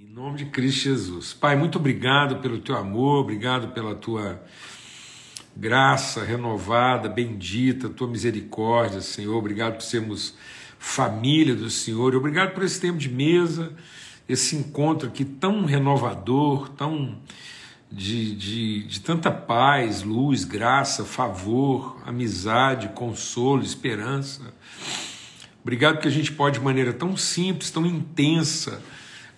Em 0.00 0.06
nome 0.06 0.38
de 0.38 0.44
Cristo 0.44 0.82
Jesus. 0.82 1.32
Pai, 1.32 1.56
muito 1.56 1.76
obrigado 1.76 2.36
pelo 2.36 2.60
teu 2.60 2.76
amor, 2.76 3.22
obrigado 3.22 3.72
pela 3.74 3.96
tua 3.96 4.40
graça 5.56 6.22
renovada, 6.22 7.08
bendita, 7.08 7.88
tua 7.88 8.06
misericórdia, 8.06 9.00
Senhor. 9.00 9.36
Obrigado 9.36 9.74
por 9.74 9.82
sermos 9.82 10.36
família 10.78 11.52
do 11.52 11.68
Senhor. 11.68 12.14
Obrigado 12.14 12.54
por 12.54 12.62
esse 12.62 12.80
tempo 12.80 12.96
de 12.96 13.08
mesa, 13.08 13.72
esse 14.28 14.54
encontro 14.54 15.08
aqui 15.08 15.24
tão 15.24 15.64
renovador, 15.64 16.68
tão 16.68 17.20
de, 17.90 18.36
de, 18.36 18.84
de 18.84 19.00
tanta 19.00 19.32
paz, 19.32 20.04
luz, 20.04 20.44
graça, 20.44 21.04
favor, 21.04 22.00
amizade, 22.06 22.90
consolo, 22.90 23.64
esperança. 23.64 24.54
Obrigado 25.60 25.98
que 25.98 26.06
a 26.06 26.12
gente 26.12 26.30
pode, 26.30 26.60
de 26.60 26.64
maneira 26.64 26.92
tão 26.92 27.16
simples, 27.16 27.72
tão 27.72 27.84
intensa, 27.84 28.80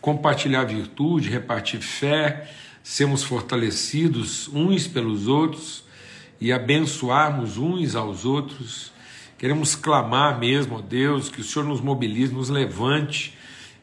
compartilhar 0.01 0.65
virtude, 0.65 1.29
repartir 1.29 1.81
fé, 1.81 2.51
sermos 2.83 3.23
fortalecidos 3.23 4.49
uns 4.49 4.87
pelos 4.87 5.27
outros 5.27 5.85
e 6.41 6.53
abençoarmos 6.53 7.59
uns 7.59 7.95
aos 7.95 8.25
outros. 8.25 8.93
Queremos 9.39 9.75
clamar 9.75 10.39
mesmo, 10.39 10.77
ó 10.77 10.81
Deus, 10.81 11.29
que 11.29 11.41
o 11.41 11.45
Senhor 11.45 11.67
nos 11.67 11.81
mobilize, 11.81 12.33
nos 12.33 12.49
levante 12.49 13.37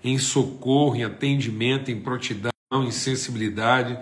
em 0.03 0.17
socorro, 0.17 0.95
em 0.95 1.03
atendimento, 1.03 1.91
em 1.91 1.99
prontidão, 1.99 2.51
em 2.73 2.91
sensibilidade 2.91 3.97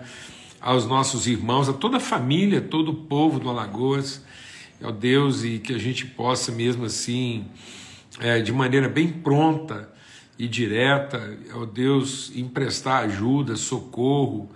aos 0.60 0.86
nossos 0.86 1.26
irmãos, 1.26 1.68
a 1.68 1.72
toda 1.72 1.98
a 1.98 2.00
família, 2.00 2.60
todo 2.60 2.90
o 2.90 2.94
povo 2.94 3.38
do 3.38 3.48
Alagoas, 3.48 4.24
ó 4.82 4.90
Deus, 4.90 5.44
e 5.44 5.58
que 5.58 5.72
a 5.72 5.78
gente 5.78 6.06
possa 6.06 6.50
mesmo 6.50 6.84
assim, 6.84 7.46
é, 8.18 8.40
de 8.40 8.52
maneira 8.52 8.88
bem 8.88 9.08
pronta, 9.08 9.90
e 10.38 10.46
direta, 10.46 11.38
ó 11.54 11.64
Deus, 11.64 12.32
emprestar 12.34 13.04
ajuda, 13.04 13.56
socorro 13.56 14.50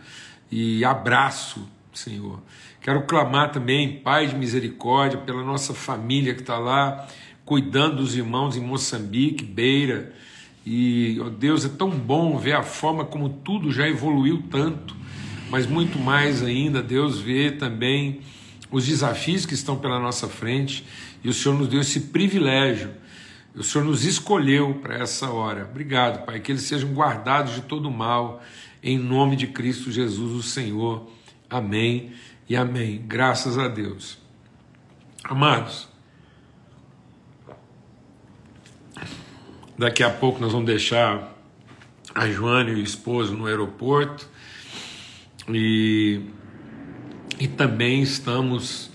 e 0.50 0.84
abraço, 0.84 1.66
Senhor. 1.92 2.40
Quero 2.80 3.02
clamar 3.02 3.52
também, 3.52 3.98
Pai 3.98 4.26
de 4.26 4.34
misericórdia, 4.34 5.18
pela 5.18 5.42
nossa 5.42 5.74
família 5.74 6.34
que 6.34 6.40
está 6.40 6.58
lá, 6.58 7.06
cuidando 7.44 7.96
dos 7.96 8.16
irmãos 8.16 8.56
em 8.56 8.60
Moçambique, 8.60 9.44
Beira. 9.44 10.14
E, 10.64 11.18
ó 11.20 11.28
Deus, 11.28 11.64
é 11.64 11.68
tão 11.68 11.90
bom 11.90 12.38
ver 12.38 12.54
a 12.54 12.62
forma 12.62 13.04
como 13.04 13.28
tudo 13.28 13.72
já 13.72 13.88
evoluiu 13.88 14.42
tanto, 14.50 14.94
mas 15.50 15.66
muito 15.66 15.98
mais 15.98 16.42
ainda, 16.42 16.82
Deus, 16.82 17.18
vê 17.18 17.50
também 17.50 18.20
os 18.70 18.86
desafios 18.86 19.44
que 19.44 19.54
estão 19.54 19.78
pela 19.78 19.98
nossa 19.98 20.28
frente 20.28 20.86
e 21.24 21.28
o 21.28 21.32
Senhor 21.32 21.58
nos 21.58 21.68
deu 21.68 21.80
esse 21.80 22.00
privilégio 22.00 22.90
o 23.54 23.62
Senhor 23.62 23.84
nos 23.84 24.04
escolheu 24.04 24.74
para 24.74 24.98
essa 24.98 25.30
hora. 25.30 25.66
Obrigado, 25.68 26.24
Pai, 26.24 26.40
que 26.40 26.52
eles 26.52 26.62
sejam 26.62 26.92
guardados 26.92 27.54
de 27.54 27.62
todo 27.62 27.90
mal, 27.90 28.42
em 28.82 28.98
nome 28.98 29.36
de 29.36 29.48
Cristo 29.48 29.90
Jesus, 29.90 30.32
o 30.32 30.42
Senhor. 30.42 31.08
Amém 31.48 32.12
e 32.48 32.56
amém. 32.56 33.02
Graças 33.06 33.58
a 33.58 33.66
Deus. 33.66 34.18
Amados, 35.24 35.88
daqui 39.76 40.02
a 40.02 40.10
pouco 40.10 40.40
nós 40.40 40.52
vamos 40.52 40.66
deixar 40.66 41.36
a 42.14 42.28
Joana 42.28 42.70
e 42.70 42.74
o 42.74 42.82
esposo 42.82 43.36
no 43.36 43.46
aeroporto 43.46 44.28
e, 45.48 46.22
e 47.38 47.46
também 47.48 48.02
estamos 48.02 48.90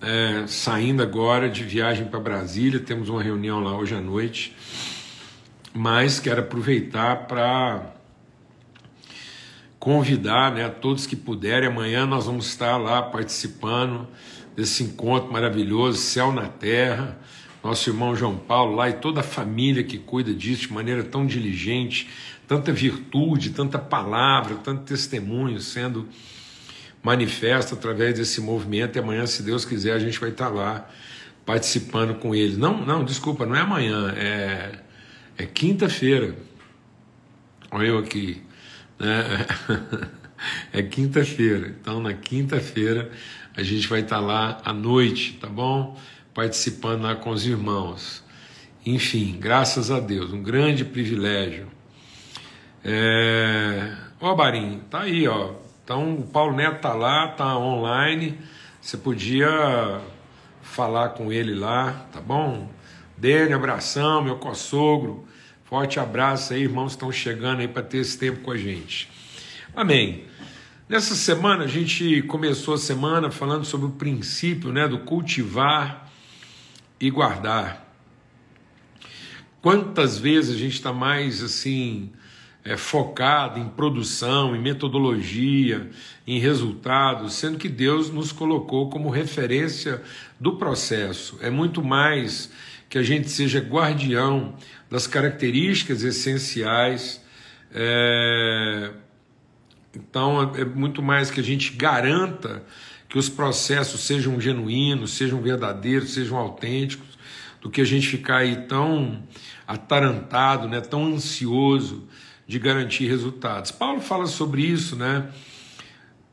é, 0.00 0.46
saindo 0.46 1.02
agora 1.02 1.48
de 1.48 1.64
viagem 1.64 2.06
para 2.06 2.20
Brasília, 2.20 2.78
temos 2.78 3.08
uma 3.08 3.22
reunião 3.22 3.60
lá 3.60 3.76
hoje 3.76 3.94
à 3.94 4.00
noite, 4.00 4.54
mas 5.72 6.20
quero 6.20 6.40
aproveitar 6.40 7.26
para 7.26 7.94
convidar 9.78 10.52
né, 10.52 10.64
a 10.64 10.70
todos 10.70 11.06
que 11.06 11.16
puderem. 11.16 11.68
Amanhã 11.68 12.04
nós 12.06 12.26
vamos 12.26 12.46
estar 12.46 12.76
lá 12.76 13.02
participando 13.02 14.06
desse 14.54 14.82
encontro 14.82 15.32
maravilhoso, 15.32 15.98
Céu 15.98 16.32
na 16.32 16.48
Terra. 16.48 17.18
Nosso 17.62 17.90
irmão 17.90 18.14
João 18.14 18.36
Paulo 18.36 18.76
lá 18.76 18.88
e 18.88 18.94
toda 18.94 19.20
a 19.20 19.24
família 19.24 19.82
que 19.82 19.98
cuida 19.98 20.32
disso 20.32 20.68
de 20.68 20.72
maneira 20.72 21.02
tão 21.02 21.26
diligente, 21.26 22.08
tanta 22.46 22.72
virtude, 22.72 23.50
tanta 23.50 23.78
palavra, 23.78 24.56
tanto 24.56 24.82
testemunho 24.82 25.60
sendo 25.60 26.08
manifesta 27.06 27.76
através 27.76 28.14
desse 28.14 28.40
movimento 28.40 28.96
e 28.96 28.98
amanhã, 28.98 29.24
se 29.26 29.40
Deus 29.40 29.64
quiser, 29.64 29.92
a 29.92 29.98
gente 30.00 30.18
vai 30.18 30.30
estar 30.30 30.48
lá 30.48 30.90
participando 31.44 32.16
com 32.16 32.34
eles. 32.34 32.58
Não, 32.58 32.84
não, 32.84 33.04
desculpa, 33.04 33.46
não 33.46 33.54
é 33.54 33.60
amanhã, 33.60 34.12
é, 34.16 34.80
é 35.38 35.46
quinta-feira. 35.46 36.34
Olha 37.70 37.86
eu 37.86 37.98
aqui. 37.98 38.42
Né? 38.98 39.46
É 40.70 40.82
quinta-feira. 40.82 41.74
Então, 41.80 41.98
na 41.98 42.12
quinta-feira, 42.12 43.10
a 43.56 43.62
gente 43.62 43.88
vai 43.88 44.00
estar 44.00 44.20
lá 44.20 44.60
à 44.62 44.70
noite, 44.70 45.38
tá 45.40 45.48
bom? 45.48 45.98
Participando 46.34 47.04
lá 47.04 47.16
com 47.16 47.30
os 47.30 47.46
irmãos. 47.46 48.22
Enfim, 48.84 49.38
graças 49.40 49.90
a 49.90 49.98
Deus, 49.98 50.34
um 50.34 50.42
grande 50.42 50.84
privilégio. 50.84 51.68
É... 52.84 53.96
Ó, 54.20 54.34
Barim, 54.34 54.82
tá 54.90 55.00
aí, 55.00 55.26
ó. 55.26 55.54
Então, 55.86 56.16
o 56.16 56.26
Paulo 56.26 56.56
Neto 56.56 56.78
está 56.78 56.94
lá, 56.94 57.30
está 57.30 57.56
online. 57.56 58.36
Você 58.80 58.96
podia 58.96 60.00
falar 60.60 61.10
com 61.10 61.32
ele 61.32 61.54
lá, 61.54 62.08
tá 62.12 62.20
bom? 62.20 62.68
Dele, 63.16 63.52
abração, 63.52 64.20
meu 64.20 64.34
co-sogro. 64.34 65.24
Forte 65.62 66.00
abraço 66.00 66.52
aí, 66.52 66.62
irmãos 66.62 66.90
estão 66.90 67.12
chegando 67.12 67.60
aí 67.60 67.68
para 67.68 67.84
ter 67.84 67.98
esse 67.98 68.18
tempo 68.18 68.40
com 68.40 68.50
a 68.50 68.56
gente. 68.56 69.08
Amém. 69.76 70.24
Nessa 70.88 71.14
semana 71.14 71.62
a 71.62 71.68
gente 71.68 72.20
começou 72.22 72.74
a 72.74 72.78
semana 72.78 73.30
falando 73.30 73.64
sobre 73.64 73.86
o 73.86 73.90
princípio, 73.90 74.72
né, 74.72 74.88
do 74.88 74.98
cultivar 74.98 76.10
e 76.98 77.08
guardar. 77.10 77.94
Quantas 79.62 80.18
vezes 80.18 80.56
a 80.56 80.58
gente 80.58 80.74
está 80.74 80.92
mais 80.92 81.44
assim 81.44 82.10
é, 82.66 82.76
focada 82.76 83.60
em 83.60 83.68
produção, 83.68 84.56
em 84.56 84.60
metodologia, 84.60 85.88
em 86.26 86.40
resultados, 86.40 87.34
sendo 87.34 87.58
que 87.58 87.68
Deus 87.68 88.10
nos 88.10 88.32
colocou 88.32 88.90
como 88.90 89.08
referência 89.08 90.02
do 90.40 90.56
processo. 90.56 91.38
É 91.40 91.48
muito 91.48 91.82
mais 91.82 92.50
que 92.88 92.98
a 92.98 93.04
gente 93.04 93.30
seja 93.30 93.60
guardião 93.60 94.56
das 94.90 95.06
características 95.06 96.02
essenciais. 96.02 97.24
É... 97.72 98.90
Então, 99.94 100.52
é 100.56 100.64
muito 100.64 101.00
mais 101.00 101.30
que 101.30 101.38
a 101.38 101.44
gente 101.44 101.72
garanta 101.72 102.64
que 103.08 103.16
os 103.16 103.28
processos 103.28 104.00
sejam 104.00 104.40
genuínos, 104.40 105.12
sejam 105.12 105.40
verdadeiros, 105.40 106.14
sejam 106.14 106.36
autênticos, 106.36 107.16
do 107.60 107.70
que 107.70 107.80
a 107.80 107.84
gente 107.84 108.08
ficar 108.08 108.38
aí 108.38 108.66
tão 108.66 109.22
atarantado, 109.66 110.68
né, 110.68 110.80
tão 110.80 111.06
ansioso 111.06 112.06
de 112.46 112.58
garantir 112.58 113.08
resultados. 113.08 113.70
Paulo 113.70 114.00
fala 114.00 114.26
sobre 114.26 114.62
isso, 114.62 114.96
né? 114.96 115.28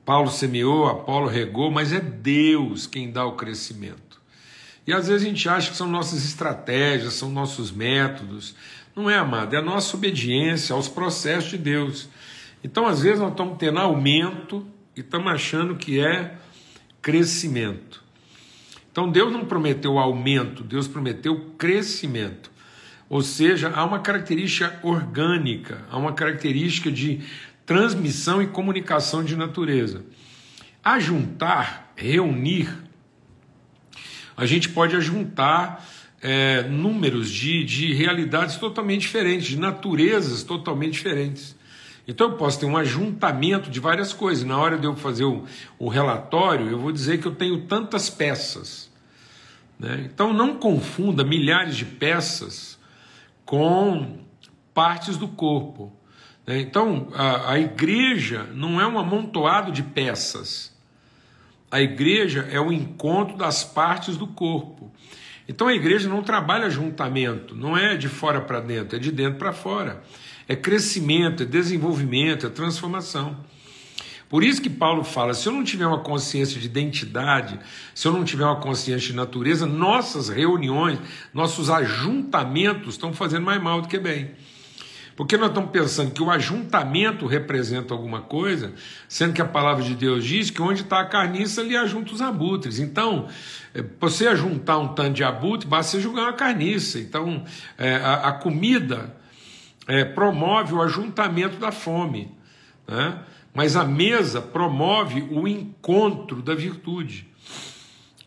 Paulo 0.05 0.29
semeou, 0.29 0.87
Apolo 0.87 1.27
regou, 1.27 1.71
mas 1.71 1.93
é 1.93 1.99
Deus 1.99 2.85
quem 2.85 3.11
dá 3.11 3.25
o 3.25 3.33
crescimento. 3.33 4.21
E 4.85 4.93
às 4.93 5.07
vezes 5.07 5.25
a 5.25 5.29
gente 5.29 5.47
acha 5.47 5.71
que 5.71 5.77
são 5.77 5.87
nossas 5.87 6.25
estratégias, 6.25 7.13
são 7.13 7.29
nossos 7.29 7.71
métodos. 7.71 8.53
Não 8.95 9.09
é, 9.09 9.17
amado, 9.17 9.55
é 9.55 9.59
a 9.59 9.61
nossa 9.61 9.95
obediência 9.95 10.75
aos 10.75 10.89
processos 10.89 11.51
de 11.51 11.57
Deus. 11.57 12.09
Então, 12.63 12.85
às 12.85 13.01
vezes, 13.01 13.19
nós 13.19 13.31
estamos 13.31 13.57
tendo 13.57 13.79
aumento 13.79 14.65
e 14.95 14.99
estamos 14.99 15.31
achando 15.31 15.75
que 15.75 15.99
é 15.99 16.37
crescimento. 17.01 18.03
Então, 18.91 19.09
Deus 19.09 19.31
não 19.31 19.45
prometeu 19.45 19.97
aumento, 19.97 20.63
Deus 20.63 20.87
prometeu 20.87 21.53
crescimento. 21.57 22.51
Ou 23.13 23.21
seja, 23.21 23.71
há 23.75 23.85
uma 23.85 23.99
característica 23.99 24.79
orgânica, 24.81 25.85
há 25.91 25.99
uma 25.99 26.13
característica 26.13 26.91
de 26.91 27.19
transmissão 27.63 28.41
e 28.41 28.47
comunicação 28.47 29.23
de 29.23 29.35
natureza. 29.35 30.03
Ajuntar, 30.83 31.93
reunir, 31.95 32.75
a 34.35 34.47
gente 34.47 34.67
pode 34.67 34.95
ajuntar 34.95 35.87
é, 36.23 36.63
números 36.63 37.29
de, 37.29 37.63
de 37.63 37.93
realidades 37.93 38.55
totalmente 38.55 39.01
diferentes, 39.01 39.45
de 39.45 39.59
naturezas 39.59 40.41
totalmente 40.41 40.93
diferentes. 40.93 41.55
Então 42.07 42.31
eu 42.31 42.35
posso 42.35 42.61
ter 42.61 42.65
um 42.65 42.75
ajuntamento 42.75 43.69
de 43.69 43.79
várias 43.79 44.11
coisas. 44.11 44.43
Na 44.43 44.57
hora 44.57 44.75
de 44.75 44.87
eu 44.87 44.95
fazer 44.95 45.25
o, 45.25 45.45
o 45.77 45.87
relatório, 45.87 46.67
eu 46.67 46.79
vou 46.79 46.91
dizer 46.91 47.19
que 47.19 47.27
eu 47.27 47.35
tenho 47.35 47.61
tantas 47.67 48.09
peças. 48.09 48.89
Né? 49.77 50.01
Então 50.11 50.33
não 50.33 50.55
confunda 50.55 51.23
milhares 51.23 51.77
de 51.77 51.85
peças 51.85 52.81
com 53.45 54.19
partes 54.73 55.17
do 55.17 55.27
corpo. 55.27 55.91
Né? 56.45 56.59
Então, 56.59 57.07
a, 57.13 57.53
a 57.53 57.59
igreja 57.59 58.43
não 58.53 58.79
é 58.79 58.87
um 58.87 58.97
amontoado 58.99 59.71
de 59.71 59.83
peças. 59.83 60.73
A 61.69 61.81
igreja 61.81 62.47
é 62.51 62.59
o 62.59 62.71
encontro 62.71 63.35
das 63.35 63.63
partes 63.63 64.15
do 64.17 64.27
corpo. 64.27 64.91
Então 65.47 65.67
a 65.67 65.73
igreja 65.73 66.07
não 66.07 66.23
trabalha 66.23 66.69
juntamento, 66.69 67.55
não 67.55 67.75
é 67.77 67.97
de 67.97 68.07
fora 68.07 68.39
para 68.39 68.59
dentro, 68.59 68.95
é 68.95 68.99
de 68.99 69.11
dentro 69.11 69.39
para 69.39 69.51
fora. 69.51 70.01
É 70.47 70.55
crescimento, 70.55 71.43
é 71.43 71.45
desenvolvimento, 71.45 72.45
é 72.45 72.49
transformação. 72.49 73.37
Por 74.33 74.43
isso 74.43 74.63
que 74.63 74.69
Paulo 74.69 75.03
fala: 75.03 75.35
se 75.35 75.47
eu 75.47 75.53
não 75.53 75.63
tiver 75.63 75.85
uma 75.85 75.99
consciência 75.99 76.59
de 76.59 76.65
identidade, 76.65 77.59
se 77.93 78.07
eu 78.07 78.11
não 78.11 78.23
tiver 78.23 78.43
uma 78.43 78.59
consciência 78.59 79.11
de 79.11 79.15
natureza, 79.15 79.67
nossas 79.67 80.27
reuniões, 80.27 80.97
nossos 81.31 81.69
ajuntamentos 81.69 82.95
estão 82.95 83.13
fazendo 83.13 83.43
mais 83.43 83.61
mal 83.61 83.79
do 83.79 83.87
que 83.87 83.99
bem. 83.99 84.31
Porque 85.15 85.37
nós 85.37 85.49
estamos 85.49 85.69
pensando 85.69 86.09
que 86.09 86.23
o 86.23 86.31
ajuntamento 86.31 87.27
representa 87.27 87.93
alguma 87.93 88.21
coisa, 88.21 88.73
sendo 89.07 89.33
que 89.33 89.41
a 89.41 89.45
palavra 89.45 89.83
de 89.83 89.93
Deus 89.93 90.25
diz 90.25 90.49
que 90.49 90.63
onde 90.63 90.81
está 90.81 91.01
a 91.01 91.05
carniça, 91.05 91.61
ali 91.61 91.77
ajunta 91.77 92.11
os 92.11 92.19
abutres. 92.19 92.79
Então, 92.79 93.27
é, 93.71 93.83
você 93.99 94.25
ajuntar 94.25 94.79
um 94.79 94.95
tanto 94.95 95.13
de 95.13 95.23
abutre, 95.23 95.67
basta 95.67 95.91
você 95.91 96.01
jogar 96.01 96.23
uma 96.23 96.33
carniça. 96.33 96.97
Então, 96.97 97.45
é, 97.77 97.97
a, 97.97 98.29
a, 98.29 98.31
comida 98.31 99.15
é, 99.87 100.03
promove 100.03 100.73
o 100.73 100.81
ajuntamento 100.81 101.57
da 101.57 101.71
fome, 101.71 102.31
né? 102.87 103.19
Mas 103.53 103.75
a 103.75 103.85
mesa 103.85 104.41
promove 104.41 105.21
o 105.29 105.47
encontro 105.47 106.41
da 106.41 106.55
virtude. 106.55 107.27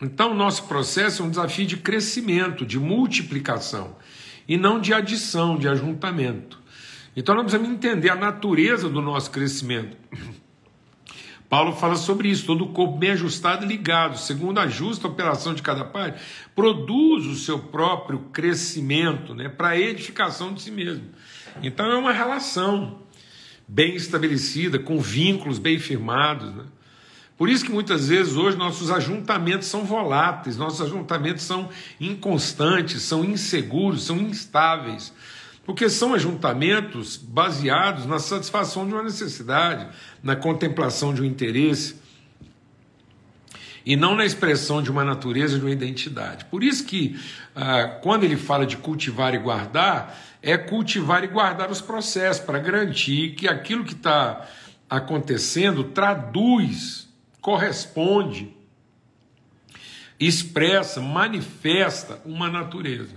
Então, 0.01 0.31
o 0.31 0.35
nosso 0.35 0.63
processo 0.63 1.21
é 1.21 1.25
um 1.25 1.29
desafio 1.29 1.65
de 1.65 1.77
crescimento, 1.77 2.65
de 2.65 2.79
multiplicação, 2.79 3.95
e 4.47 4.57
não 4.57 4.79
de 4.79 4.93
adição, 4.93 5.57
de 5.57 5.67
ajuntamento. 5.67 6.57
Então 7.17 7.33
nós 7.33 7.45
precisamos 7.45 7.75
entender 7.75 8.11
a 8.11 8.15
natureza 8.15 8.87
do 8.87 9.01
nosso 9.01 9.31
crescimento. 9.31 9.97
Paulo 11.49 11.73
fala 11.73 11.95
sobre 11.95 12.29
isso, 12.29 12.45
todo 12.45 12.65
o 12.65 12.73
corpo 12.73 12.97
bem 12.97 13.11
ajustado 13.11 13.65
e 13.65 13.67
ligado, 13.67 14.19
segundo 14.19 14.59
a 14.59 14.67
justa 14.67 15.07
operação 15.07 15.55
de 15.55 15.63
cada 15.63 15.83
parte, 15.83 16.21
produz 16.53 17.25
o 17.25 17.35
seu 17.35 17.57
próprio 17.57 18.19
crescimento 18.31 19.33
né, 19.33 19.49
para 19.49 19.69
a 19.69 19.79
edificação 19.79 20.53
de 20.53 20.61
si 20.61 20.69
mesmo. 20.69 21.05
Então 21.63 21.91
é 21.91 21.97
uma 21.97 22.11
relação 22.11 22.99
bem 23.67 23.95
estabelecida, 23.95 24.79
com 24.79 24.99
vínculos 24.99 25.59
bem 25.59 25.77
firmados. 25.79 26.53
Né? 26.55 26.63
Por 27.37 27.49
isso 27.49 27.65
que 27.65 27.71
muitas 27.71 28.07
vezes 28.07 28.35
hoje 28.35 28.57
nossos 28.57 28.89
ajuntamentos 28.89 29.67
são 29.67 29.83
voláteis, 29.83 30.57
nossos 30.57 30.81
ajuntamentos 30.81 31.43
são 31.43 31.69
inconstantes, 31.99 33.01
são 33.01 33.23
inseguros, 33.23 34.03
são 34.03 34.17
instáveis 34.17 35.13
porque 35.67 35.89
são 35.89 36.13
ajuntamentos 36.13 37.17
baseados 37.17 38.05
na 38.05 38.19
satisfação 38.19 38.87
de 38.87 38.93
uma 38.93 39.03
necessidade, 39.03 39.85
na 40.23 40.33
contemplação 40.33 41.13
de 41.13 41.21
um 41.21 41.25
interesse, 41.25 41.97
e 43.87 43.95
não 43.95 44.13
na 44.13 44.25
expressão 44.25 44.83
de 44.83 44.91
uma 44.91 45.05
natureza, 45.05 45.57
de 45.57 45.63
uma 45.63 45.71
identidade. 45.71 46.43
Por 46.43 46.61
isso 46.61 46.83
que, 46.83 47.17
ah, 47.55 47.99
quando 48.03 48.25
ele 48.25 48.35
fala 48.35 48.65
de 48.65 48.75
cultivar 48.75 49.33
e 49.33 49.37
guardar, 49.37 50.13
é 50.41 50.57
cultivar 50.57 51.23
e 51.23 51.27
guardar 51.27 51.71
os 51.71 51.79
processos, 51.79 52.43
para 52.43 52.59
garantir 52.59 53.35
que 53.35 53.47
aquilo 53.47 53.85
que 53.85 53.93
está 53.93 54.45
acontecendo 54.89 55.85
traduz, 55.85 57.07
corresponde, 57.39 58.53
expressa, 60.19 60.99
manifesta 60.99 62.21
uma 62.25 62.49
natureza. 62.49 63.15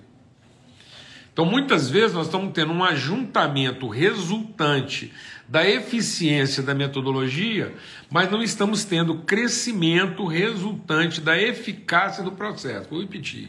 Então, 1.33 1.45
muitas 1.45 1.91
vezes, 1.91 2.13
nós 2.13 2.27
estamos 2.27 2.53
tendo 2.53 2.73
um 2.73 2.85
ajuntamento 2.85 3.89
resultante 3.89 5.13
da 5.51 5.69
eficiência 5.69 6.63
da 6.63 6.73
metodologia, 6.73 7.75
mas 8.09 8.31
não 8.31 8.41
estamos 8.41 8.85
tendo 8.85 9.17
crescimento 9.23 10.25
resultante 10.25 11.21
da 11.21 11.37
eficácia 11.37 12.23
do 12.23 12.31
processo. 12.31 12.89
Vou 12.89 13.01
repetir. 13.01 13.49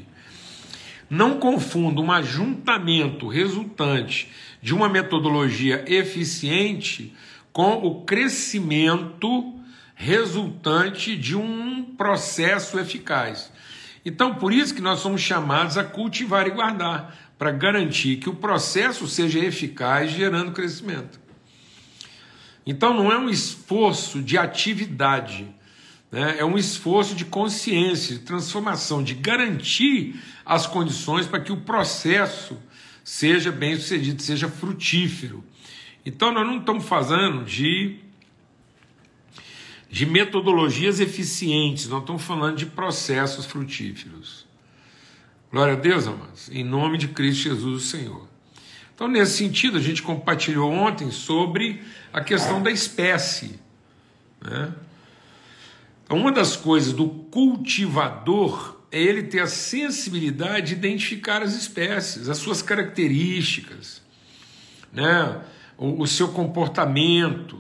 Não 1.07 1.39
confunda 1.39 2.01
um 2.01 2.12
ajuntamento 2.12 3.27
resultante 3.27 4.31
de 4.59 4.74
uma 4.74 4.89
metodologia 4.89 5.86
eficiente 5.88 7.13
com 7.53 7.74
o 7.74 8.03
crescimento 8.03 9.53
resultante 9.94 11.15
de 11.15 11.36
um 11.36 11.83
processo 11.83 12.80
eficaz. 12.80 13.51
Então, 14.03 14.33
por 14.33 14.51
isso 14.51 14.74
que 14.74 14.81
nós 14.81 15.01
somos 15.01 15.21
chamados 15.21 15.77
a 15.77 15.83
cultivar 15.83 16.48
e 16.48 16.51
guardar, 16.51 17.15
para 17.38 17.51
garantir 17.51 18.18
que 18.18 18.30
o 18.30 18.36
processo 18.36 19.07
seja 19.07 19.38
eficaz, 19.38 20.12
gerando 20.12 20.51
crescimento. 20.51 21.19
Então 22.66 22.94
não 22.94 23.12
é 23.12 23.18
um 23.18 23.30
esforço 23.30 24.22
de 24.22 24.38
atividade, 24.38 25.48
né? 26.12 26.36
é 26.38 26.46
um 26.46 26.58
esforço 26.58 27.16
de 27.16 27.25
consciência, 27.25 28.16
de 28.16 28.22
transformação, 28.22 29.04
de 29.04 29.13
garantir 29.16 30.22
as 30.46 30.68
condições 30.68 31.25
para 31.25 31.40
que 31.40 31.52
o 31.52 31.58
processo 31.58 32.58
seja 33.04 33.52
bem 33.52 33.75
sucedido, 33.75 34.22
seja 34.22 34.48
frutífero. 34.48 35.44
Então 36.06 36.31
nós 36.31 36.46
não 36.46 36.60
estamos 36.60 36.86
falando 36.86 37.44
de, 37.46 38.00
de 39.90 40.06
metodologias 40.06 41.00
eficientes, 41.00 41.88
nós 41.88 42.02
estamos 42.02 42.24
falando 42.24 42.58
de 42.58 42.66
processos 42.68 43.46
frutíferos. 43.46 44.46
Glória 45.52 45.74
a 45.74 45.78
Deus, 45.78 46.08
amados, 46.08 46.50
em 46.50 46.63
nome 46.63 46.98
de 46.98 47.10
Cristo 47.10 47.44
Jesus, 47.44 47.84
o 47.84 47.86
Senhor. 47.86 48.31
Então, 49.01 49.09
nesse 49.09 49.38
sentido, 49.38 49.80
a 49.80 49.81
gente 49.81 50.03
compartilhou 50.03 50.71
ontem 50.71 51.09
sobre 51.09 51.81
a 52.13 52.21
questão 52.21 52.62
da 52.62 52.69
espécie. 52.69 53.59
Né? 54.39 54.71
Então, 56.06 56.19
uma 56.19 56.31
das 56.31 56.56
coisas 56.56 56.94
do 56.94 57.09
cultivador 57.09 58.80
é 58.92 59.01
ele 59.01 59.24
ter 59.24 59.39
a 59.39 59.48
sensibilidade 59.48 60.68
de 60.68 60.74
identificar 60.74 61.42
as 61.42 61.56
espécies, 61.56 62.30
as 62.30 62.38
suas 62.38 62.62
características, 62.62 64.03
né? 64.94 65.42
o, 65.80 66.03
o 66.03 66.06
seu 66.06 66.27
comportamento, 66.27 67.59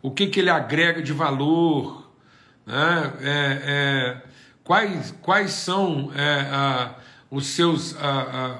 o 0.00 0.10
que, 0.10 0.28
que 0.28 0.40
ele 0.40 0.48
agrega 0.48 1.02
de 1.02 1.12
valor, 1.12 2.10
né? 2.64 3.12
é, 3.20 3.62
é, 3.64 4.22
quais, 4.64 5.14
quais 5.20 5.50
são 5.50 6.10
é, 6.14 6.40
a, 6.50 6.94
os 7.30 7.46
seus, 7.46 7.94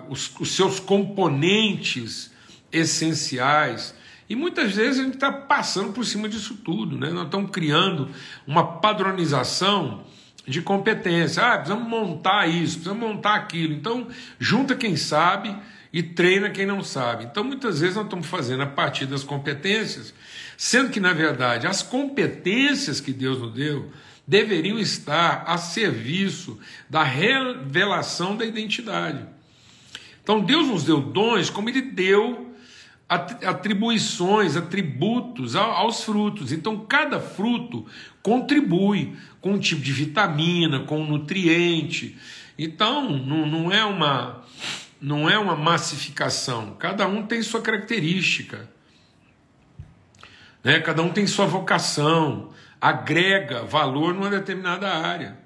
os, 0.09 0.31
os 0.39 0.55
seus 0.55 0.79
componentes 0.79 2.31
essenciais. 2.71 3.95
E 4.29 4.37
muitas 4.37 4.73
vezes 4.73 5.01
a 5.01 5.05
gente 5.05 5.15
está 5.15 5.33
passando 5.33 5.93
por 5.93 6.05
cima 6.07 6.29
disso 6.29 6.55
tudo, 6.65 6.97
né? 6.97 7.11
Nós 7.11 7.25
estamos 7.25 7.51
criando 7.51 8.09
uma 8.47 8.65
padronização 8.79 10.05
de 10.47 10.63
competência. 10.63 11.43
Ah, 11.43 11.59
precisamos 11.59 11.89
montar 11.89 12.47
isso, 12.47 12.75
precisamos 12.75 13.09
montar 13.09 13.35
aquilo. 13.35 13.73
Então, 13.73 14.07
junta 14.39 14.77
quem 14.77 14.97
sabe 14.97 15.57
e 15.93 16.01
treina 16.01 16.49
quem 16.49 16.65
não 16.65 16.83
sabe. 16.83 17.25
Então, 17.25 17.43
muitas 17.43 17.81
vezes 17.81 17.97
nós 17.97 18.05
estamos 18.05 18.29
fazendo 18.29 18.63
a 18.63 18.67
partir 18.67 19.07
das 19.07 19.25
competências, 19.25 20.15
sendo 20.57 20.91
que, 20.91 21.01
na 21.01 21.13
verdade, 21.13 21.67
as 21.67 21.83
competências 21.83 23.01
que 23.01 23.13
Deus 23.13 23.41
nos 23.41 23.53
deu 23.53 23.91
deveriam 24.31 24.79
estar 24.79 25.43
a 25.45 25.59
serviço 25.59 26.57
da 26.89 27.03
revelação 27.03 28.37
da 28.37 28.45
identidade. 28.45 29.27
Então 30.23 30.41
Deus 30.41 30.69
nos 30.69 30.85
deu 30.85 31.01
dons 31.01 31.51
como 31.51 31.69
Ele 31.69 31.83
deu 31.83 32.55
atribuições, 33.09 34.57
atributos 34.57 35.57
aos 35.57 36.05
frutos. 36.05 36.53
Então 36.53 36.87
cada 36.87 37.19
fruto 37.19 37.85
contribui 38.23 39.17
com 39.41 39.55
um 39.55 39.59
tipo 39.59 39.83
de 39.83 39.93
vitamina, 39.93 40.79
com 40.85 41.01
um 41.01 41.09
nutriente. 41.09 42.17
Então 42.57 43.11
não, 43.11 43.45
não 43.47 43.73
é 43.73 43.85
uma 43.85 44.45
não 45.03 45.29
é 45.29 45.37
uma 45.39 45.57
massificação. 45.57 46.77
Cada 46.79 47.09
um 47.09 47.27
tem 47.27 47.43
sua 47.43 47.61
característica. 47.61 48.71
Né? 50.63 50.79
Cada 50.79 51.03
um 51.03 51.09
tem 51.09 51.27
sua 51.27 51.47
vocação 51.47 52.51
agrega 52.81 53.63
valor 53.63 54.15
numa 54.15 54.31
determinada 54.31 54.89
área. 54.89 55.37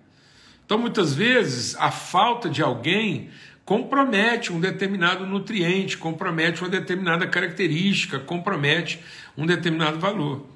Então, 0.65 0.79
muitas 0.79 1.15
vezes, 1.15 1.77
a 1.77 1.91
falta 1.91 2.49
de 2.49 2.63
alguém 2.63 3.31
compromete 3.65 4.53
um 4.53 4.61
determinado 4.61 5.27
nutriente, 5.27 5.99
compromete 5.99 6.63
uma 6.63 6.71
determinada 6.71 7.27
característica, 7.27 8.19
compromete 8.19 9.01
um 9.37 9.47
determinado 9.47 9.99
valor. 9.99 10.47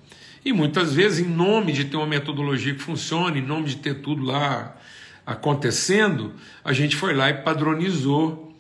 E 0.45 0.53
muitas 0.53 0.95
vezes, 0.95 1.27
em 1.27 1.29
nome 1.29 1.73
de 1.73 1.87
ter 1.87 1.97
uma 1.97 2.07
metodologia 2.07 2.75
que 2.75 2.81
funcione, 2.81 3.41
em 3.41 3.47
nome 3.47 3.69
de 3.69 3.77
ter 3.77 3.95
tudo 4.01 4.23
lá 4.23 4.77
acontecendo, 5.27 6.35
a 6.65 6.73
gente 6.73 6.97
foi 6.97 7.13
lá 7.13 7.29
e 7.29 7.35
padronizou, 7.43 8.57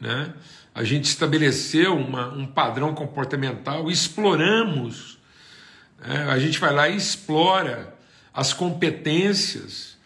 né? 0.00 0.32
a 0.74 0.84
gente 0.84 1.06
estabeleceu 1.06 1.96
uma, 1.96 2.28
um 2.32 2.46
padrão 2.46 2.94
comportamental, 2.94 3.90
exploramos 3.90 5.17
é, 6.02 6.16
a 6.24 6.38
gente 6.38 6.58
vai 6.58 6.72
lá 6.72 6.88
e 6.88 6.96
explora 6.96 7.96
as 8.32 8.52
competências 8.52 9.96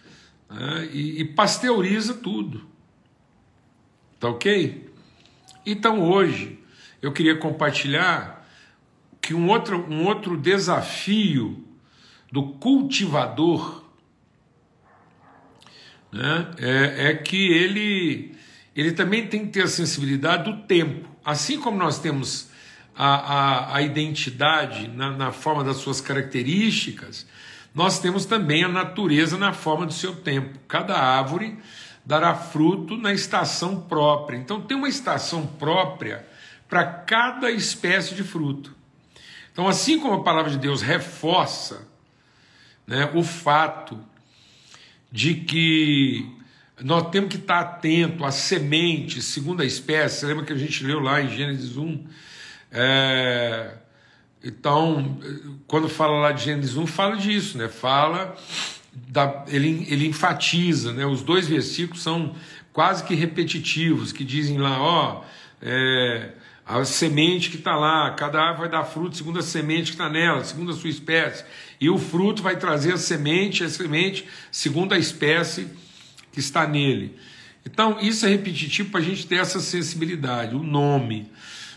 né, 0.48 0.88
e, 0.92 1.20
e 1.20 1.24
pasteuriza 1.24 2.14
tudo. 2.14 2.66
Tá 4.18 4.28
ok? 4.28 4.90
Então 5.66 6.00
hoje 6.00 6.58
eu 7.00 7.12
queria 7.12 7.36
compartilhar 7.36 8.46
que 9.20 9.34
um 9.34 9.48
outro, 9.48 9.86
um 9.90 10.06
outro 10.06 10.36
desafio 10.36 11.64
do 12.30 12.54
cultivador 12.54 13.84
né, 16.10 16.50
é, 16.58 17.10
é 17.10 17.14
que 17.14 17.52
ele, 17.52 18.34
ele 18.74 18.92
também 18.92 19.26
tem 19.26 19.46
que 19.46 19.52
ter 19.52 19.62
a 19.62 19.68
sensibilidade 19.68 20.50
do 20.50 20.62
tempo. 20.62 21.08
Assim 21.24 21.60
como 21.60 21.78
nós 21.78 21.98
temos 21.98 22.51
a, 22.96 23.14
a, 23.14 23.76
a 23.76 23.82
identidade 23.82 24.88
na, 24.88 25.10
na 25.10 25.32
forma 25.32 25.64
das 25.64 25.76
suas 25.76 26.00
características, 26.00 27.26
nós 27.74 27.98
temos 27.98 28.26
também 28.26 28.64
a 28.64 28.68
natureza 28.68 29.38
na 29.38 29.52
forma 29.52 29.86
do 29.86 29.92
seu 29.92 30.14
tempo. 30.14 30.58
Cada 30.68 30.94
árvore 30.94 31.58
dará 32.04 32.34
fruto 32.34 32.96
na 32.96 33.12
estação 33.12 33.80
própria. 33.80 34.36
Então, 34.36 34.60
tem 34.60 34.76
uma 34.76 34.88
estação 34.88 35.46
própria 35.46 36.26
para 36.68 36.84
cada 36.84 37.50
espécie 37.50 38.14
de 38.14 38.22
fruto. 38.22 38.74
Então, 39.52 39.68
assim 39.68 39.98
como 39.98 40.14
a 40.14 40.24
palavra 40.24 40.50
de 40.50 40.58
Deus 40.58 40.82
reforça 40.82 41.86
né, 42.86 43.10
o 43.14 43.22
fato 43.22 43.98
de 45.10 45.34
que 45.34 46.26
nós 46.80 47.10
temos 47.10 47.30
que 47.30 47.36
estar 47.36 47.60
atento 47.60 48.24
à 48.24 48.30
semente, 48.30 49.22
segundo 49.22 49.62
a 49.62 49.66
espécie, 49.66 50.24
lembra 50.24 50.44
que 50.44 50.52
a 50.52 50.56
gente 50.56 50.84
leu 50.84 50.98
lá 51.00 51.20
em 51.20 51.28
Gênesis 51.28 51.76
1? 51.76 52.06
É, 52.72 53.74
então, 54.42 55.18
quando 55.66 55.88
fala 55.88 56.18
lá 56.18 56.32
de 56.32 56.44
Gênesis 56.44 56.76
1, 56.76 56.86
fala 56.86 57.16
disso, 57.16 57.58
né? 57.58 57.68
Fala, 57.68 58.34
da, 58.92 59.44
ele, 59.48 59.86
ele 59.88 60.06
enfatiza, 60.06 60.92
né? 60.92 61.06
Os 61.06 61.22
dois 61.22 61.46
versículos 61.46 62.02
são 62.02 62.34
quase 62.72 63.04
que 63.04 63.14
repetitivos, 63.14 64.10
que 64.10 64.24
dizem 64.24 64.58
lá, 64.58 64.80
ó, 64.80 65.22
é, 65.60 66.30
a 66.64 66.84
semente 66.84 67.50
que 67.50 67.56
está 67.56 67.76
lá, 67.76 68.10
cada 68.12 68.40
árvore 68.40 68.68
vai 68.68 68.80
dar 68.80 68.84
fruto 68.84 69.16
segundo 69.16 69.38
a 69.38 69.42
semente 69.42 69.92
que 69.92 69.94
está 69.94 70.08
nela, 70.08 70.42
segundo 70.42 70.72
a 70.72 70.74
sua 70.74 70.90
espécie, 70.90 71.44
e 71.80 71.90
o 71.90 71.98
fruto 71.98 72.42
vai 72.42 72.56
trazer 72.56 72.94
a 72.94 72.98
semente, 72.98 73.62
a 73.62 73.68
semente 73.68 74.26
segundo 74.50 74.94
a 74.94 74.98
espécie 74.98 75.68
que 76.32 76.40
está 76.40 76.66
nele. 76.66 77.16
Então, 77.64 77.98
isso 78.00 78.26
é 78.26 78.28
repetitivo 78.28 78.90
para 78.90 79.00
a 79.00 79.04
gente 79.04 79.26
ter 79.26 79.36
essa 79.36 79.60
sensibilidade, 79.60 80.54
o 80.54 80.62
nome. 80.62 81.30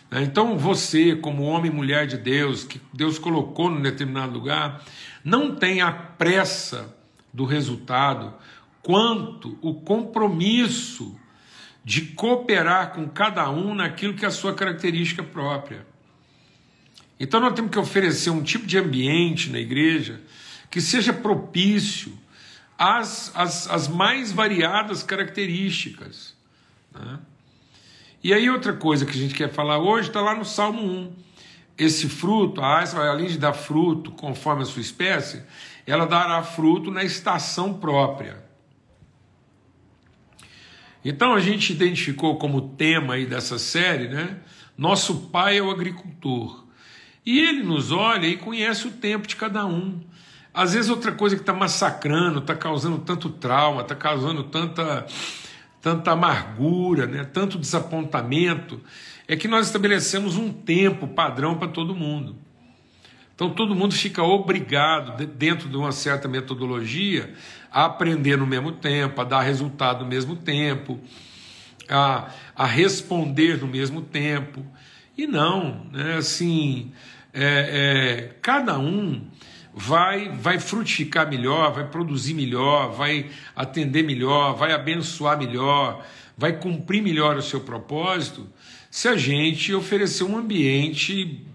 Né? 0.10 0.24
Então 0.24 0.58
você, 0.58 1.16
como 1.16 1.44
homem 1.44 1.72
e 1.72 1.76
mulher 1.76 2.08
de 2.08 2.18
Deus, 2.18 2.64
que 2.64 2.82
Deus 2.94 3.18
colocou 3.20 3.70
num 3.70 3.82
determinado 3.82 4.34
lugar, 4.34 4.84
não 5.24 5.56
tem 5.56 5.82
a 5.82 5.92
pressa 5.92 6.96
do 7.34 7.46
resultado, 7.46 8.34
quanto 8.82 9.58
o 9.62 9.74
compromisso 9.74 11.20
de 11.84 12.02
cooperar 12.02 12.94
com 12.94 13.08
cada 13.08 13.50
um 13.50 13.76
naquilo 13.76 14.14
que 14.14 14.26
é 14.26 14.28
a 14.28 14.32
sua 14.32 14.54
característica 14.54 15.24
própria. 15.24 15.86
Então 17.20 17.40
nós 17.40 17.54
temos 17.54 17.72
que 17.72 17.80
oferecer 17.80 18.30
um 18.30 18.44
tipo 18.44 18.66
de 18.66 18.78
ambiente 18.78 19.50
na 19.50 19.60
igreja 19.60 20.22
que 20.70 20.82
seja 20.82 21.14
propício 21.14 22.18
às, 22.78 23.32
às, 23.36 23.70
às 23.70 23.88
mais 23.88 24.32
variadas 24.32 25.04
características. 25.04 26.36
Né? 26.94 27.20
E 28.26 28.34
aí, 28.34 28.50
outra 28.50 28.74
coisa 28.74 29.06
que 29.06 29.12
a 29.12 29.22
gente 29.22 29.36
quer 29.36 29.52
falar 29.52 29.78
hoje 29.78 30.08
está 30.08 30.20
lá 30.20 30.34
no 30.34 30.44
Salmo 30.44 30.82
1. 30.82 31.14
Esse 31.78 32.10
fruto, 32.10 32.60
a 32.60 32.66
árvore, 32.66 33.08
além 33.08 33.28
de 33.28 33.38
dar 33.38 33.54
fruto 33.54 34.10
conforme 34.10 34.64
a 34.64 34.66
sua 34.66 34.82
espécie, 34.82 35.44
ela 35.86 36.08
dará 36.08 36.42
fruto 36.42 36.90
na 36.90 37.04
estação 37.04 37.76
própria. 37.76 38.44
Então 41.06 41.36
a 41.36 41.40
gente 41.40 41.72
identificou 41.72 42.40
como 42.40 42.70
tema 42.70 43.14
aí 43.14 43.28
dessa 43.28 43.60
série, 43.60 44.08
né? 44.08 44.40
Nosso 44.76 45.30
pai 45.30 45.60
é 45.60 45.62
o 45.62 45.70
agricultor. 45.70 46.66
E 47.24 47.38
ele 47.38 47.62
nos 47.62 47.92
olha 47.92 48.26
e 48.26 48.38
conhece 48.38 48.88
o 48.88 48.92
tempo 48.92 49.28
de 49.28 49.36
cada 49.36 49.68
um. 49.68 50.02
Às 50.52 50.74
vezes 50.74 50.90
outra 50.90 51.12
coisa 51.12 51.36
que 51.36 51.44
está 51.44 51.54
massacrando, 51.54 52.40
está 52.40 52.56
causando 52.56 52.98
tanto 52.98 53.30
trauma, 53.30 53.84
está 53.84 53.94
causando 53.94 54.46
tanta 54.46 55.06
tanta 55.86 56.14
amargura, 56.14 57.06
né, 57.06 57.24
tanto 57.32 57.60
desapontamento, 57.60 58.82
é 59.28 59.36
que 59.36 59.48
nós 59.48 59.68
estabelecemos 59.68 60.36
um 60.36 60.52
tempo 60.52 61.08
padrão 61.08 61.60
para 61.60 61.68
todo 61.68 61.94
mundo. 61.94 62.36
Então 63.36 63.52
todo 63.52 63.76
mundo 63.76 63.94
fica 63.94 64.24
obrigado, 64.24 65.24
dentro 65.28 65.70
de 65.70 65.78
uma 65.78 65.92
certa 65.92 66.28
metodologia, 66.28 67.32
a 67.72 67.86
aprender 67.86 68.36
no 68.36 68.48
mesmo 68.48 68.72
tempo, 68.72 69.22
a 69.22 69.24
dar 69.24 69.42
resultado 69.42 70.04
no 70.04 70.10
mesmo 70.10 70.36
tempo, 70.36 71.00
a, 71.88 72.32
a 72.56 72.66
responder 72.66 73.62
no 73.62 73.68
mesmo 73.68 74.02
tempo. 74.02 74.66
E 75.16 75.28
não, 75.28 75.86
né, 75.92 76.16
assim, 76.16 76.92
é, 77.32 77.44
é, 77.44 78.36
cada 78.42 78.80
um 78.80 79.22
vai, 79.76 80.30
vai 80.30 80.58
frutificar 80.58 81.30
melhor, 81.30 81.74
vai 81.74 81.86
produzir 81.86 82.34
melhor, 82.34 82.94
vai 82.94 83.30
atender 83.54 84.04
melhor, 84.04 84.56
vai 84.56 84.72
abençoar 84.72 85.38
melhor, 85.38 86.06
vai 86.38 86.54
cumprir 86.54 87.04
melhor 87.04 87.36
o 87.36 87.42
seu 87.42 87.60
propósito, 87.60 88.48
se 88.90 89.10
a 89.10 89.18
gente 89.18 89.74
oferecer 89.74 90.24
um 90.24 90.38
ambiente 90.38 91.46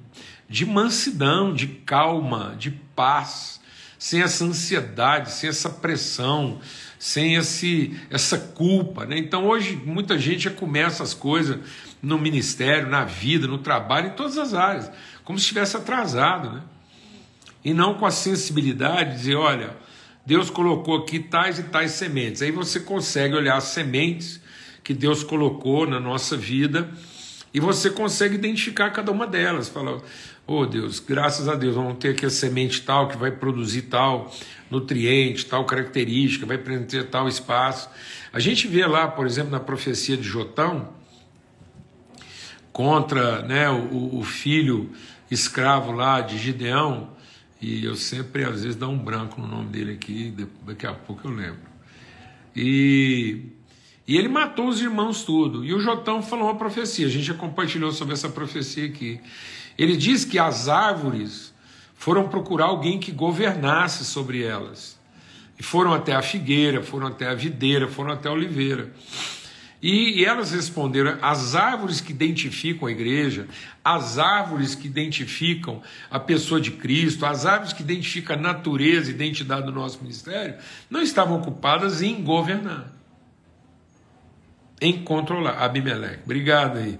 de 0.47 0.67
mansidão, 0.67 1.55
de 1.55 1.67
calma, 1.67 2.55
de 2.59 2.71
paz, 2.95 3.59
sem 3.99 4.21
essa 4.21 4.45
ansiedade, 4.45 5.33
sem 5.33 5.49
essa 5.49 5.71
pressão, 5.71 6.61
sem 6.99 7.37
esse, 7.37 7.99
essa 8.11 8.39
culpa. 8.39 9.07
Né? 9.07 9.17
Então 9.19 9.47
hoje 9.47 9.77
muita 9.77 10.19
gente 10.19 10.45
já 10.45 10.51
começa 10.51 11.03
as 11.03 11.15
coisas 11.15 11.59
no 12.03 12.19
ministério, 12.19 12.89
na 12.89 13.05
vida, 13.05 13.47
no 13.47 13.59
trabalho, 13.59 14.09
em 14.09 14.15
todas 14.15 14.37
as 14.37 14.53
áreas, 14.53 14.91
como 15.25 15.39
se 15.39 15.45
estivesse 15.45 15.77
atrasado. 15.77 16.51
Né? 16.51 16.63
E 17.65 17.75
não 17.75 17.95
com 17.95 18.07
a 18.07 18.11
sensibilidade 18.11 19.11
de 19.11 19.17
dizer, 19.19 19.35
olha, 19.37 19.77
Deus 20.25 20.51
colocou 20.51 20.97
aqui 20.97 21.19
tais 21.19 21.59
e 21.59 21.65
tais 21.65 21.93
sementes. 21.93 22.43
Aí 22.43 22.51
você 22.51 22.81
consegue 22.81 23.35
olhar 23.35 23.57
as 23.57 23.65
sementes 23.65 24.41
que 24.83 24.95
Deus 24.95 25.23
colocou 25.23 25.87
na 25.87 26.01
nossa 26.01 26.37
vida 26.37 26.89
e 27.53 27.61
você 27.61 27.91
consegue 27.91 28.35
identificar 28.35 28.91
cada 28.91 29.11
uma 29.11 29.27
delas. 29.27 29.69
Fala, 29.69 30.03
oh 30.47 30.67
Deus, 30.67 31.01
graças 31.01 31.49
a 31.49 31.55
Deus, 31.55 31.75
vamos 31.75 31.99
ter 31.99 32.11
aqui 32.11 32.25
a 32.25 32.31
semente 32.31 32.83
tal 32.83 33.09
que 33.09 33.17
vai 33.17 33.31
produzir 33.31 33.83
tal 33.83 34.33
nutriente, 34.71 35.47
tal 35.47 35.65
característica, 35.65 36.47
vai 36.47 36.57
preencher 36.57 37.05
tal 37.05 37.29
espaço. 37.29 37.91
A 38.33 38.39
gente 38.39 38.69
vê 38.69 38.87
lá, 38.87 39.09
por 39.09 39.27
exemplo, 39.27 39.51
na 39.51 39.61
profecia 39.61 40.17
de 40.17 40.23
Jotão, 40.23 40.89
contra 42.73 43.43
né, 43.43 43.69
o, 43.69 44.19
o 44.19 44.23
filho 44.23 44.91
escravo 45.31 45.93
lá 45.93 46.21
de 46.21 46.39
Gideão, 46.39 47.11
e 47.61 47.85
eu 47.85 47.95
sempre, 47.95 48.45
às 48.45 48.63
vezes, 48.63 48.77
dá 48.77 48.89
um 48.89 48.99
branco 48.99 49.41
no 49.41 49.47
nome 49.47 49.69
dele 49.69 49.93
aqui, 49.93 50.35
daqui 50.67 50.87
a 50.87 50.95
pouco 50.95 51.29
eu 51.29 51.33
lembro. 51.33 51.61
E, 52.57 53.43
e 54.09 54.17
ele 54.17 54.29
matou 54.29 54.69
os 54.69 54.81
irmãos 54.81 55.25
tudo. 55.25 55.65
E 55.65 55.75
o 55.75 55.79
Jotão 55.79 56.23
falou 56.23 56.47
uma 56.47 56.57
profecia, 56.57 57.07
a 57.07 57.11
gente 57.11 57.25
já 57.25 57.35
compartilhou 57.35 57.93
sobre 57.93 58.15
essa 58.15 58.29
profecia 58.29 58.87
aqui. 58.87 59.21
Ele 59.77 59.97
diz 59.97 60.25
que 60.25 60.39
as 60.39 60.69
árvores 60.69 61.53
foram 61.95 62.29
procurar 62.29 62.67
alguém 62.67 62.99
que 62.99 63.13
governasse 63.13 64.07
sobre 64.07 64.43
elas. 64.43 64.99
E 65.59 65.63
foram 65.63 65.93
até 65.93 66.15
a 66.15 66.23
figueira, 66.23 66.83
foram 66.83 67.09
até 67.09 67.27
a 67.29 67.35
videira, 67.35 67.87
foram 67.87 68.13
até 68.13 68.31
a 68.31 68.33
oliveira. 68.33 68.91
E, 69.83 70.21
e, 70.21 70.25
elas 70.25 70.53
responderam: 70.53 71.19
as 71.23 71.55
árvores 71.55 72.01
que 72.01 72.13
identificam 72.13 72.87
a 72.87 72.91
igreja, 72.91 73.47
as 73.83 74.19
árvores 74.19 74.75
que 74.75 74.87
identificam 74.87 75.83
a 76.11 76.21
pessoa 76.21 76.61
de 76.61 76.71
Cristo, 76.73 77.25
as 77.25 77.47
árvores 77.47 77.73
que 77.73 77.83
identificam 77.83 78.37
a 78.37 78.39
natureza 78.39 79.11
e 79.11 79.15
identidade 79.15 79.67
do 79.67 79.73
nosso 79.73 80.03
ministério, 80.03 80.57
não 80.91 81.01
estavam 81.01 81.39
ocupadas 81.39 82.03
em 82.03 82.23
governar, 82.23 82.93
em 84.81 85.03
controlar. 85.03 85.63
Abimeleque, 85.63 86.23
obrigado 86.25 86.77
aí. 86.77 86.99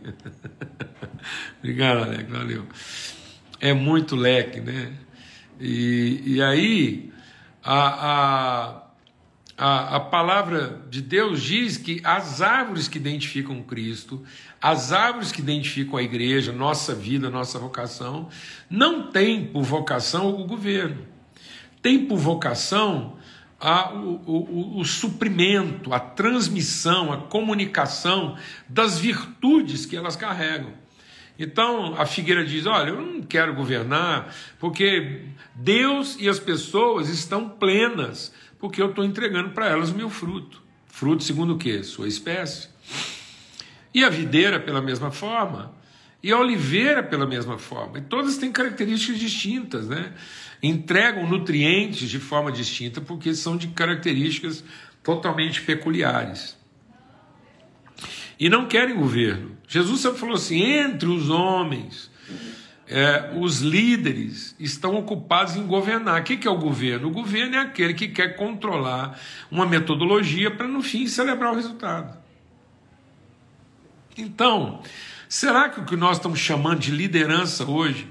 obrigado, 1.61 2.05
Alex, 2.05 2.31
valeu. 2.31 2.67
É 3.61 3.75
muito 3.75 4.17
leque, 4.17 4.59
né? 4.61 4.91
E, 5.61 6.23
e 6.25 6.43
aí, 6.43 7.13
a, 7.63 8.77
a 8.77 8.90
a, 9.63 9.97
a 9.97 10.01
palavra 10.01 10.81
de 10.89 11.03
Deus 11.03 11.43
diz 11.43 11.77
que 11.77 12.01
as 12.03 12.41
árvores 12.41 12.89
que 12.89 12.97
identificam 12.97 13.63
Cristo, 13.63 14.25
as 14.59 14.91
árvores 14.91 15.31
que 15.31 15.43
identificam 15.43 15.99
a 15.99 16.03
igreja, 16.03 16.51
nossa 16.51 16.95
vida, 16.95 17.29
nossa 17.29 17.59
vocação, 17.59 18.31
não 18.71 19.11
têm 19.11 19.45
por 19.45 19.63
vocação 19.63 20.31
o 20.31 20.47
governo, 20.47 21.07
tem 21.83 22.07
por 22.07 22.17
vocação 22.17 23.19
a, 23.61 23.93
o, 23.93 24.23
o, 24.27 24.81
o, 24.81 24.85
suprimento, 24.87 25.93
a 25.93 26.01
transmissão, 26.01 27.13
a 27.13 27.19
comunicação 27.19 28.39
das 28.67 28.99
virtudes 28.99 29.85
que 29.85 29.95
elas 29.95 30.17
carregam. 30.17 30.73
Então 31.41 31.95
a 31.99 32.07
figueira 32.07 32.45
diz: 32.45 32.67
Olha, 32.67 32.91
eu 32.91 33.01
não 33.01 33.23
quero 33.23 33.55
governar, 33.55 34.33
porque 34.59 35.23
Deus 35.55 36.17
e 36.21 36.29
as 36.29 36.39
pessoas 36.39 37.09
estão 37.09 37.49
plenas 37.49 38.33
porque 38.61 38.81
eu 38.81 38.91
estou 38.91 39.03
entregando 39.03 39.51
para 39.51 39.67
elas 39.67 39.91
o 39.91 39.97
meu 39.97 40.11
fruto. 40.11 40.63
Fruto 40.87 41.25
segundo 41.25 41.55
o 41.55 41.59
quê? 41.59 41.83
Sua 41.83 42.07
espécie. 42.07 42.69
E 43.93 44.05
a 44.05 44.11
videira, 44.11 44.61
pela 44.61 44.83
mesma 44.83 45.11
forma. 45.11 45.75
E 46.23 46.31
a 46.31 46.39
oliveira, 46.39 47.03
pela 47.03 47.27
mesma 47.27 47.57
forma. 47.57 47.99
E 47.99 48.03
todas 48.03 48.37
têm 48.37 48.53
características 48.53 49.19
distintas, 49.19 49.89
né? 49.89 50.13
Entregam 50.63 51.27
nutrientes 51.27 52.11
de 52.11 52.19
forma 52.19 52.53
distinta, 52.53 53.01
porque 53.01 53.35
são 53.35 53.57
de 53.57 53.69
características 53.69 54.63
totalmente 55.03 55.63
peculiares. 55.63 56.59
E 58.39 58.51
não 58.51 58.69
querem 58.69 58.95
governo. 58.95 59.57
Jesus 59.71 60.01
sempre 60.01 60.19
falou 60.19 60.35
assim: 60.35 60.61
entre 60.61 61.09
os 61.09 61.31
homens, 61.31 62.11
é, 62.89 63.33
os 63.39 63.61
líderes 63.61 64.57
estão 64.59 64.97
ocupados 64.97 65.55
em 65.55 65.65
governar. 65.65 66.21
O 66.21 66.25
que 66.25 66.47
é 66.47 66.51
o 66.51 66.59
governo? 66.59 67.07
O 67.07 67.13
governo 67.13 67.55
é 67.55 67.61
aquele 67.61 67.95
que 67.95 68.09
quer 68.09 68.37
controlar 68.37 69.19
uma 69.49 69.65
metodologia 69.65 70.51
para, 70.51 70.67
no 70.67 70.83
fim, 70.83 71.07
celebrar 71.07 71.53
o 71.53 71.55
resultado. 71.55 72.19
Então, 74.19 74.83
será 75.29 75.69
que 75.69 75.79
o 75.79 75.85
que 75.85 75.95
nós 75.95 76.17
estamos 76.17 76.41
chamando 76.41 76.81
de 76.81 76.91
liderança 76.91 77.65
hoje 77.65 78.09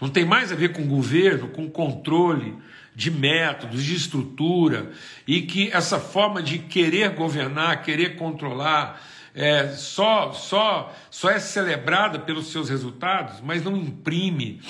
não 0.00 0.08
tem 0.08 0.24
mais 0.24 0.50
a 0.50 0.56
ver 0.56 0.72
com 0.72 0.84
governo, 0.88 1.46
com 1.46 1.70
controle 1.70 2.56
de 2.96 3.12
métodos, 3.12 3.84
de 3.84 3.94
estrutura, 3.94 4.90
e 5.24 5.42
que 5.42 5.70
essa 5.70 6.00
forma 6.00 6.42
de 6.42 6.58
querer 6.58 7.10
governar, 7.10 7.82
querer 7.82 8.16
controlar, 8.16 9.00
é, 9.34 9.68
só, 9.68 10.32
só, 10.32 10.94
só 11.10 11.30
é 11.30 11.38
celebrada 11.38 12.18
pelos 12.18 12.48
seus 12.52 12.68
resultados, 12.68 13.40
mas 13.40 13.62
não 13.62 13.76
imprime, 13.76 14.60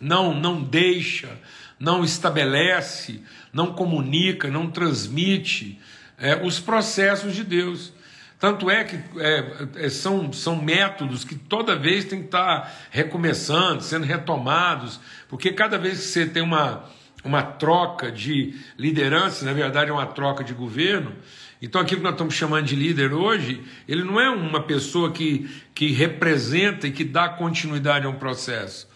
não, 0.00 0.34
não 0.34 0.62
deixa, 0.62 1.38
não 1.78 2.04
estabelece, 2.04 3.22
não 3.52 3.72
comunica, 3.72 4.48
não 4.48 4.70
transmite 4.70 5.80
é, 6.18 6.36
os 6.44 6.60
processos 6.60 7.34
de 7.34 7.42
Deus. 7.42 7.92
Tanto 8.38 8.70
é 8.70 8.84
que 8.84 8.96
é, 9.18 9.86
é, 9.86 9.88
são, 9.88 10.32
são 10.32 10.56
métodos 10.56 11.24
que 11.24 11.34
toda 11.34 11.76
vez 11.76 12.04
tem 12.04 12.20
que 12.20 12.26
estar 12.26 12.72
recomeçando, 12.90 13.82
sendo 13.82 14.04
retomados, 14.04 15.00
porque 15.28 15.52
cada 15.52 15.78
vez 15.78 15.98
que 15.98 16.06
você 16.06 16.26
tem 16.26 16.42
uma, 16.42 16.84
uma 17.24 17.42
troca 17.42 18.12
de 18.12 18.54
liderança, 18.76 19.44
na 19.44 19.52
verdade 19.52 19.90
é 19.90 19.94
uma 19.94 20.06
troca 20.06 20.44
de 20.44 20.52
governo, 20.52 21.14
então 21.64 21.80
aquilo 21.80 22.00
que 22.00 22.04
nós 22.04 22.12
estamos 22.12 22.34
chamando 22.34 22.66
de 22.66 22.76
líder 22.76 23.14
hoje, 23.14 23.62
ele 23.88 24.04
não 24.04 24.20
é 24.20 24.28
uma 24.28 24.62
pessoa 24.62 25.10
que, 25.10 25.48
que 25.74 25.92
representa 25.92 26.86
e 26.86 26.92
que 26.92 27.02
dá 27.02 27.26
continuidade 27.26 28.04
a 28.04 28.10
um 28.10 28.16
processo. 28.16 28.86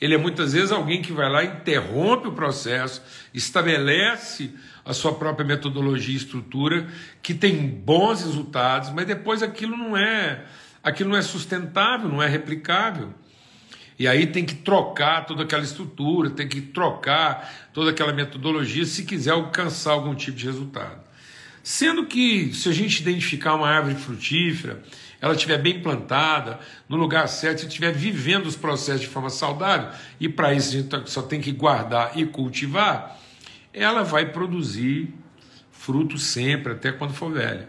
Ele 0.00 0.14
é 0.14 0.16
muitas 0.16 0.52
vezes 0.52 0.70
alguém 0.70 1.02
que 1.02 1.12
vai 1.12 1.28
lá, 1.28 1.42
interrompe 1.42 2.28
o 2.28 2.32
processo, 2.32 3.02
estabelece 3.34 4.54
a 4.84 4.92
sua 4.92 5.12
própria 5.12 5.44
metodologia 5.44 6.14
e 6.14 6.16
estrutura, 6.16 6.86
que 7.20 7.34
tem 7.34 7.66
bons 7.66 8.22
resultados, 8.22 8.90
mas 8.90 9.06
depois 9.06 9.42
aquilo 9.42 9.76
não 9.76 9.96
é, 9.96 10.44
aquilo 10.84 11.10
não 11.10 11.16
é 11.16 11.22
sustentável, 11.22 12.08
não 12.08 12.22
é 12.22 12.28
replicável. 12.28 13.12
E 13.98 14.06
aí 14.06 14.28
tem 14.28 14.44
que 14.44 14.54
trocar 14.54 15.26
toda 15.26 15.42
aquela 15.42 15.64
estrutura, 15.64 16.30
tem 16.30 16.46
que 16.46 16.60
trocar 16.60 17.70
toda 17.72 17.90
aquela 17.90 18.12
metodologia 18.12 18.84
se 18.84 19.02
quiser 19.02 19.32
alcançar 19.32 19.90
algum 19.90 20.14
tipo 20.14 20.36
de 20.36 20.46
resultado. 20.46 21.02
Sendo 21.64 22.04
que 22.04 22.52
se 22.52 22.68
a 22.68 22.72
gente 22.72 23.00
identificar 23.00 23.54
uma 23.54 23.66
árvore 23.66 23.94
frutífera, 23.94 24.82
ela 25.18 25.32
estiver 25.32 25.56
bem 25.56 25.80
plantada, 25.80 26.60
no 26.86 26.98
lugar 26.98 27.26
certo, 27.26 27.60
se 27.60 27.66
estiver 27.66 27.90
vivendo 27.90 28.44
os 28.44 28.54
processos 28.54 29.00
de 29.00 29.06
forma 29.06 29.30
saudável, 29.30 29.88
e 30.20 30.28
para 30.28 30.52
isso 30.52 30.76
a 30.76 30.80
gente 30.82 31.10
só 31.10 31.22
tem 31.22 31.40
que 31.40 31.50
guardar 31.50 32.18
e 32.18 32.26
cultivar, 32.26 33.18
ela 33.72 34.02
vai 34.02 34.30
produzir 34.30 35.14
fruto 35.72 36.18
sempre, 36.18 36.74
até 36.74 36.92
quando 36.92 37.14
for 37.14 37.32
velha. 37.32 37.66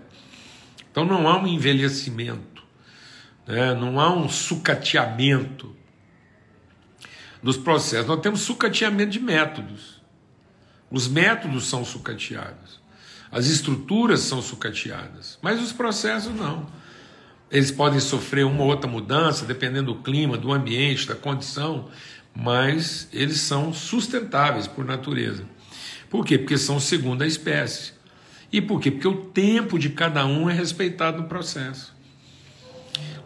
Então 0.91 1.05
não 1.05 1.29
há 1.29 1.39
um 1.39 1.47
envelhecimento, 1.47 2.63
né? 3.47 3.73
não 3.73 3.97
há 3.97 4.13
um 4.13 4.27
sucateamento 4.27 5.73
dos 7.41 7.55
processos. 7.55 8.07
Nós 8.07 8.19
temos 8.19 8.41
sucateamento 8.41 9.11
de 9.11 9.21
métodos. 9.21 10.01
Os 10.91 11.07
métodos 11.07 11.67
são 11.67 11.85
sucateados, 11.85 12.81
as 13.31 13.47
estruturas 13.47 14.21
são 14.21 14.41
sucateadas, 14.41 15.37
mas 15.41 15.61
os 15.61 15.71
processos 15.71 16.33
não. 16.33 16.67
Eles 17.51 17.71
podem 17.71 17.99
sofrer 17.99 18.45
uma 18.45 18.63
ou 18.63 18.69
outra 18.69 18.89
mudança, 18.89 19.45
dependendo 19.45 19.93
do 19.93 20.01
clima, 20.01 20.37
do 20.37 20.51
ambiente, 20.51 21.07
da 21.07 21.15
condição, 21.15 21.89
mas 22.35 23.07
eles 23.13 23.39
são 23.39 23.73
sustentáveis 23.73 24.67
por 24.67 24.83
natureza. 24.83 25.45
Por 26.09 26.25
quê? 26.25 26.37
Porque 26.37 26.57
são 26.57 26.79
segunda 26.79 27.25
espécie. 27.25 27.93
E 28.51 28.61
por 28.61 28.79
quê? 28.79 28.91
Porque 28.91 29.07
o 29.07 29.25
tempo 29.25 29.77
de 29.77 29.89
cada 29.89 30.25
um 30.25 30.49
é 30.49 30.53
respeitado 30.53 31.21
no 31.21 31.27
processo. 31.27 31.93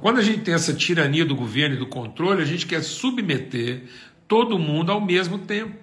Quando 0.02 0.18
a 0.18 0.24
gente 0.24 0.42
tem 0.42 0.54
essa 0.54 0.74
tirania 0.74 1.26
do 1.26 1.36
governo 1.36 1.76
e 1.76 1.80
do 1.80 1.86
controle, 1.86 2.42
a 2.42 2.46
gente 2.46 2.66
quer 2.66 2.84
submeter 2.84 3.84
todo 4.28 4.58
mundo 4.58 4.92
ao 4.92 5.02
mesmo 5.02 5.40
tempo, 5.40 5.76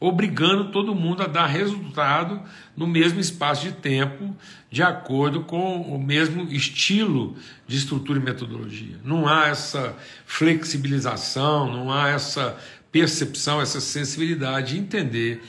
obrigando 0.00 0.72
todo 0.72 0.94
mundo 0.94 1.22
a 1.22 1.26
dar 1.26 1.46
resultado 1.46 2.40
no 2.74 2.86
mesmo 2.86 3.20
espaço 3.20 3.64
de 3.64 3.72
tempo, 3.72 4.34
de 4.70 4.82
acordo 4.82 5.42
com 5.42 5.82
o 5.82 6.02
mesmo 6.02 6.50
estilo 6.50 7.36
de 7.68 7.76
estrutura 7.76 8.18
e 8.18 8.22
metodologia. 8.22 8.96
Não 9.04 9.28
há 9.28 9.48
essa 9.48 9.94
flexibilização, 10.24 11.70
não 11.70 11.92
há 11.92 12.08
essa 12.08 12.58
percepção, 12.90 13.60
essa 13.60 13.80
sensibilidade 13.80 14.74
de 14.74 14.80
entender 14.80 15.42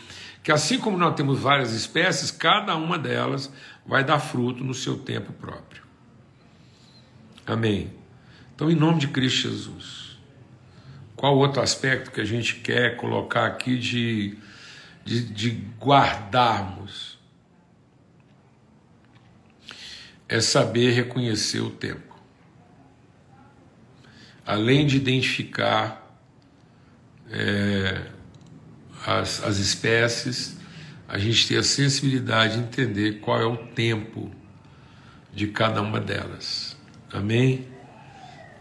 que 0.44 0.52
assim 0.52 0.78
como 0.78 0.98
nós 0.98 1.16
temos 1.16 1.40
várias 1.40 1.72
espécies, 1.72 2.30
cada 2.30 2.76
uma 2.76 3.00
delas 3.00 3.52
vai 3.86 4.04
dar 4.04 4.20
fruto 4.20 4.64
no 4.64 4.74
seu 4.74 4.98
tempo 4.98 5.32
próprio. 5.34 5.82
Amém. 7.46 7.92
Então, 8.54 8.70
em 8.70 8.76
nome 8.76 9.00
de 9.00 9.08
Cristo 9.08 9.50
Jesus, 9.50 10.11
qual 11.22 11.38
outro 11.38 11.62
aspecto 11.62 12.10
que 12.10 12.20
a 12.20 12.26
gente 12.26 12.56
quer 12.56 12.98
colocar 12.98 13.46
aqui 13.46 13.78
de, 13.78 14.36
de, 15.06 15.24
de 15.24 15.64
guardarmos? 15.80 17.20
É 20.28 20.42
saber 20.42 20.94
reconhecer 20.94 21.60
o 21.60 21.70
tempo. 21.70 22.20
Além 24.44 24.88
de 24.88 24.98
identificar 24.98 26.12
é, 27.30 28.02
as, 29.06 29.44
as 29.44 29.60
espécies, 29.60 30.58
a 31.08 31.20
gente 31.20 31.48
ter 31.48 31.58
a 31.58 31.64
sensibilidade 31.64 32.56
de 32.56 32.64
entender 32.64 33.20
qual 33.20 33.40
é 33.40 33.46
o 33.46 33.58
tempo 33.58 34.32
de 35.32 35.46
cada 35.46 35.84
uma 35.84 36.00
delas. 36.00 36.76
Amém? 37.14 37.68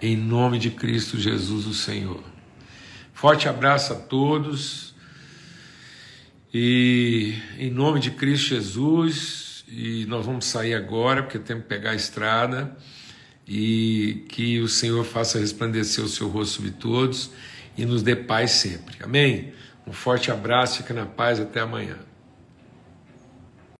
Em 0.02 0.14
nome 0.14 0.58
de 0.58 0.70
Cristo 0.70 1.18
Jesus, 1.18 1.64
o 1.64 1.72
Senhor. 1.72 2.28
Forte 3.20 3.50
abraço 3.50 3.92
a 3.92 3.96
todos. 3.96 4.94
E 6.54 7.34
em 7.58 7.70
nome 7.70 8.00
de 8.00 8.12
Cristo 8.12 8.54
Jesus, 8.54 9.62
e 9.68 10.06
nós 10.06 10.24
vamos 10.24 10.46
sair 10.46 10.72
agora, 10.72 11.22
porque 11.22 11.38
temos 11.38 11.64
que 11.64 11.68
pegar 11.68 11.90
a 11.90 11.94
estrada, 11.94 12.74
e 13.46 14.24
que 14.30 14.58
o 14.60 14.68
Senhor 14.68 15.04
faça 15.04 15.38
resplandecer 15.38 16.02
o 16.02 16.08
seu 16.08 16.28
rosto 16.28 16.54
sobre 16.54 16.70
todos 16.70 17.30
e 17.76 17.84
nos 17.84 18.02
dê 18.02 18.16
paz 18.16 18.52
sempre. 18.52 18.96
Amém? 19.04 19.52
Um 19.86 19.92
forte 19.92 20.30
abraço, 20.30 20.78
fica 20.78 20.94
na 20.94 21.04
paz, 21.04 21.38
até 21.38 21.60
amanhã. 21.60 21.98